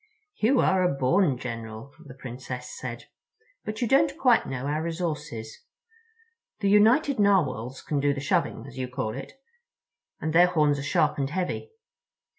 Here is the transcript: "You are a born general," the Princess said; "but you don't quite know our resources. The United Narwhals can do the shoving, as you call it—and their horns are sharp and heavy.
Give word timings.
"You 0.37 0.59
are 0.61 0.81
a 0.81 0.95
born 0.95 1.37
general," 1.37 1.93
the 2.03 2.15
Princess 2.15 2.75
said; 2.75 3.05
"but 3.63 3.83
you 3.83 3.87
don't 3.87 4.17
quite 4.17 4.47
know 4.47 4.65
our 4.65 4.81
resources. 4.81 5.59
The 6.59 6.71
United 6.71 7.19
Narwhals 7.19 7.83
can 7.83 7.99
do 7.99 8.11
the 8.11 8.19
shoving, 8.19 8.65
as 8.65 8.79
you 8.79 8.87
call 8.87 9.13
it—and 9.13 10.33
their 10.33 10.47
horns 10.47 10.79
are 10.79 10.81
sharp 10.81 11.19
and 11.19 11.29
heavy. 11.29 11.69